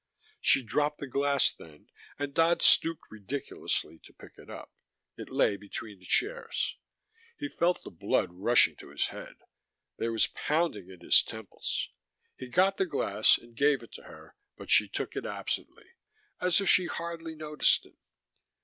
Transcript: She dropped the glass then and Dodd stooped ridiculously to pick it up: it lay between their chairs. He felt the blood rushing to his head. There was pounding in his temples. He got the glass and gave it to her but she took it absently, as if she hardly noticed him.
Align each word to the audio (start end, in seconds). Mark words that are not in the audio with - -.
She 0.39 0.63
dropped 0.63 0.97
the 0.97 1.05
glass 1.05 1.53
then 1.53 1.91
and 2.17 2.33
Dodd 2.33 2.63
stooped 2.63 3.03
ridiculously 3.11 3.99
to 3.99 4.13
pick 4.13 4.39
it 4.39 4.49
up: 4.49 4.73
it 5.15 5.29
lay 5.29 5.57
between 5.57 5.99
their 5.99 6.07
chairs. 6.07 6.75
He 7.37 7.47
felt 7.47 7.83
the 7.83 7.91
blood 7.91 8.29
rushing 8.33 8.75
to 8.77 8.89
his 8.89 9.05
head. 9.09 9.35
There 9.99 10.11
was 10.11 10.25
pounding 10.25 10.89
in 10.89 11.01
his 11.01 11.21
temples. 11.21 11.89
He 12.35 12.47
got 12.47 12.77
the 12.77 12.87
glass 12.87 13.37
and 13.37 13.55
gave 13.55 13.83
it 13.83 13.91
to 13.91 14.01
her 14.05 14.35
but 14.57 14.71
she 14.71 14.87
took 14.87 15.15
it 15.15 15.27
absently, 15.27 15.91
as 16.39 16.59
if 16.59 16.67
she 16.67 16.87
hardly 16.87 17.35
noticed 17.35 17.85
him. 17.85 17.97